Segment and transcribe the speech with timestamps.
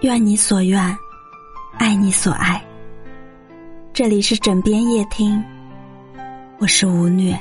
[0.00, 0.98] 愿你所愿，
[1.78, 2.62] 爱你所爱。
[3.92, 5.42] 这里是枕边夜听，
[6.58, 7.40] 我是吴虐。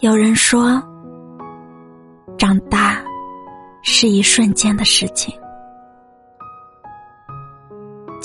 [0.00, 0.80] 有人说，
[2.36, 3.02] 长大
[3.82, 5.34] 是一瞬间的事情。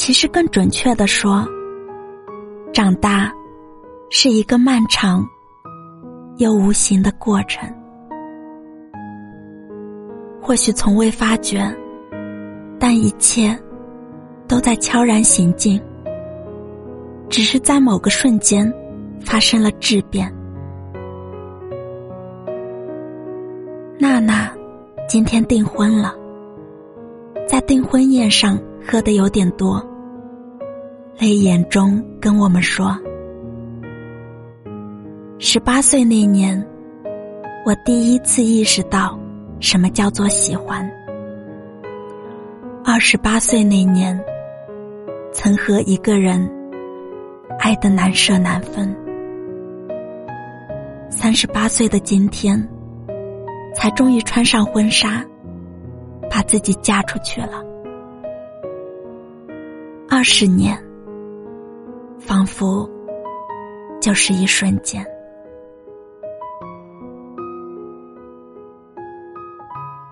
[0.05, 1.47] 其实更准确的说，
[2.73, 3.31] 长大
[4.09, 5.25] 是一个漫长
[6.35, 7.65] 又无形的过程。
[10.41, 11.73] 或许从未发觉，
[12.77, 13.57] 但一切
[14.45, 15.81] 都在悄然行进，
[17.29, 18.69] 只是在某个瞬间
[19.21, 20.29] 发生了质变。
[23.97, 24.53] 娜娜
[25.07, 26.13] 今天订婚了，
[27.47, 29.81] 在订婚宴上喝的有点多。
[31.19, 32.97] 泪眼中跟我们说
[35.37, 36.59] ：“十八岁那年，
[37.65, 39.17] 我第一次意识到
[39.59, 40.89] 什么叫做喜欢。
[42.83, 44.19] 二十八岁那年，
[45.31, 46.49] 曾和一个人
[47.59, 48.93] 爱得难舍难分。
[51.09, 52.67] 三十八岁的今天，
[53.75, 55.23] 才终于穿上婚纱，
[56.29, 57.63] 把自己嫁出去了。
[60.09, 60.75] 二十年。”
[62.25, 62.89] 仿佛
[64.01, 65.05] 就是一瞬间。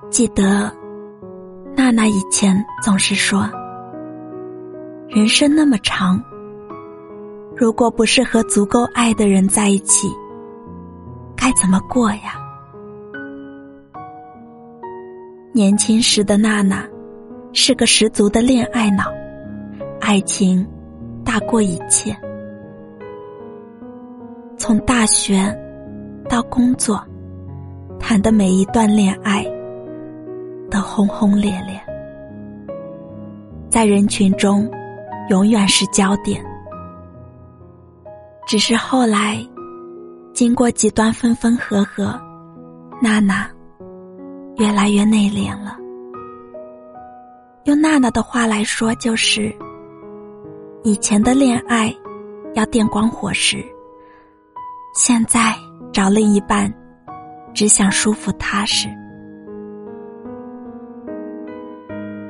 [0.10, 0.72] 记得
[1.76, 2.54] 娜娜以前
[2.84, 3.50] 总是说
[5.08, 6.22] ：“人生那么长，
[7.56, 10.10] 如果不是和足够爱的人在一起，
[11.36, 12.36] 该怎么过呀？”
[15.54, 16.86] 年轻时的娜娜
[17.54, 19.06] 是个十足的恋爱脑，
[20.02, 20.68] 爱情。
[21.32, 22.14] 大过一切。
[24.58, 25.42] 从大学
[26.28, 27.02] 到工作，
[27.98, 29.46] 谈的每一段恋爱
[30.70, 31.82] 都轰轰烈烈，
[33.70, 34.70] 在人群中
[35.30, 36.44] 永远是焦点。
[38.46, 39.38] 只是后来，
[40.34, 42.20] 经过几段分分合合，
[43.02, 43.50] 娜娜
[44.58, 45.78] 越来越内敛了。
[47.64, 49.50] 用娜娜的话来说，就是。
[50.84, 51.96] 以前的恋爱
[52.56, 53.64] 要电光火石，
[54.96, 55.54] 现在
[55.94, 56.74] 找另一半
[57.54, 58.88] 只想舒服踏实。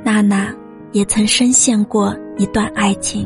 [0.04, 0.54] 娜娜
[0.92, 3.26] 也曾深陷过一段爱情，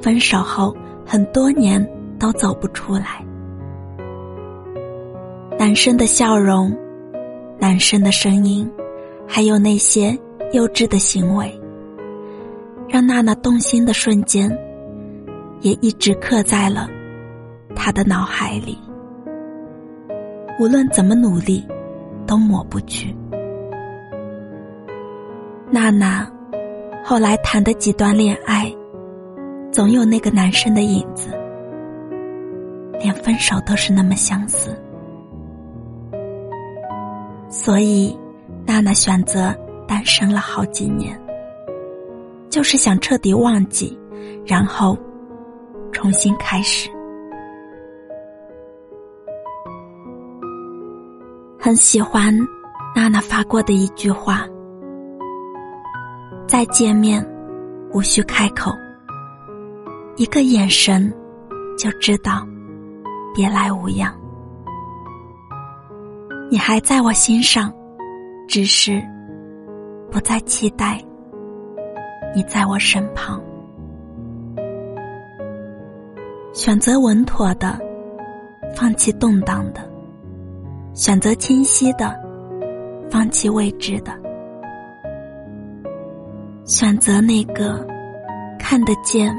[0.00, 0.74] 分手后
[1.04, 1.86] 很多年
[2.18, 3.22] 都走不出来。
[5.58, 6.74] 男生的笑容，
[7.58, 8.70] 男生的声音，
[9.26, 10.18] 还有那些
[10.54, 11.57] 幼稚的行为。
[12.88, 14.50] 让娜娜动心的瞬间，
[15.60, 16.88] 也一直刻在了
[17.76, 18.78] 她的脑海里。
[20.58, 21.64] 无论怎么努力，
[22.26, 23.14] 都抹不去。
[25.70, 26.26] 娜娜
[27.04, 28.74] 后来谈的几段恋爱，
[29.70, 31.28] 总有那个男生的影子，
[32.98, 34.70] 连分手都是那么相似。
[37.50, 38.18] 所以，
[38.66, 39.54] 娜娜选择
[39.86, 41.18] 单身了好几年。
[42.50, 43.98] 就是想彻底忘记，
[44.46, 44.96] 然后
[45.92, 46.90] 重新开始。
[51.58, 52.34] 很喜欢
[52.94, 54.46] 娜娜发过的一句话
[56.48, 57.22] ：“再见面，
[57.92, 58.72] 无需开口，
[60.16, 61.12] 一个眼神
[61.76, 62.46] 就知道
[63.34, 64.14] 别来无恙。
[66.50, 67.70] 你还在我心上，
[68.48, 69.02] 只是
[70.10, 71.04] 不再期待。”
[72.34, 73.40] 你在我身旁，
[76.52, 77.78] 选择稳妥的，
[78.76, 79.80] 放弃动荡的；
[80.94, 82.14] 选择清晰的，
[83.10, 84.12] 放弃未知的；
[86.64, 87.84] 选择那个
[88.58, 89.34] 看得见、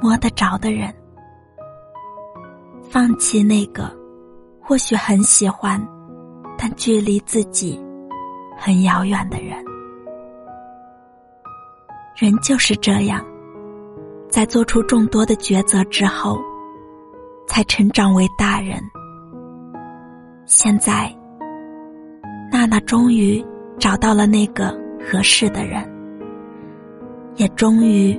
[0.00, 0.94] 摸得着的人，
[2.88, 3.90] 放弃那个
[4.60, 5.84] 或许很喜欢，
[6.56, 7.78] 但距离自己
[8.56, 9.56] 很遥远的人。
[12.22, 13.20] 人就是这样，
[14.30, 16.38] 在做出众多的抉择之后，
[17.48, 18.80] 才成长为大人。
[20.46, 21.12] 现在，
[22.52, 23.44] 娜娜终于
[23.76, 24.68] 找到了那个
[25.00, 25.82] 合适的人，
[27.34, 28.16] 也终于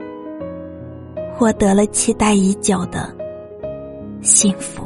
[1.34, 3.10] 获得了期待已久的
[4.20, 4.86] 幸福。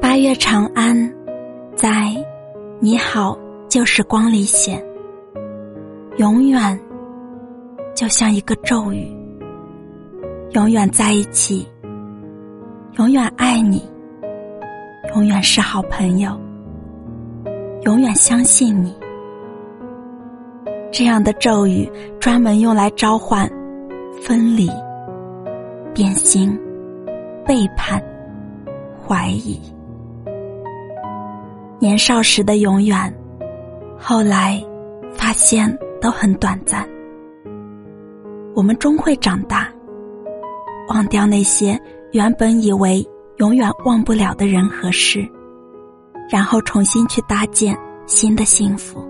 [0.00, 0.96] 八月长安，
[1.76, 1.88] 在
[2.80, 4.84] 《你好旧时光》里写。
[6.20, 6.78] 永远，
[7.94, 9.10] 就像一个咒语，
[10.50, 11.66] 永远在一起，
[12.98, 13.82] 永远爱你，
[15.14, 16.38] 永远是好朋友，
[17.84, 18.94] 永远相信你。
[20.92, 21.90] 这样的咒语
[22.20, 23.50] 专门用来召唤
[24.20, 24.70] 分离、
[25.94, 26.54] 变心、
[27.46, 27.98] 背叛、
[29.08, 29.58] 怀疑。
[31.78, 33.10] 年少时的永远，
[33.98, 34.62] 后来
[35.14, 36.86] 发现都很短暂。
[38.54, 39.68] 我们终会长大，
[40.88, 41.80] 忘掉那些
[42.12, 43.06] 原本以为
[43.36, 45.26] 永远忘不了的人和事，
[46.28, 47.76] 然后重新去搭建
[48.06, 49.00] 新的幸福。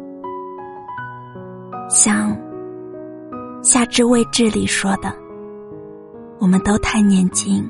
[1.88, 2.30] 像
[3.62, 5.12] 《夏至未至》里说的，
[6.38, 7.68] 我们都太年轻，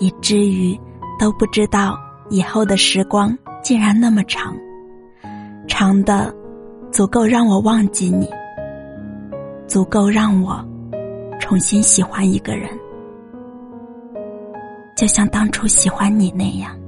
[0.00, 0.78] 以至于
[1.18, 1.96] 都不知道
[2.30, 4.56] 以后的时光竟然那么长，
[5.68, 6.34] 长的
[6.92, 8.28] 足够让我忘记你。
[9.66, 10.62] 足够让我
[11.40, 12.68] 重新喜欢一个人，
[14.94, 16.81] 就像当初喜欢你那样。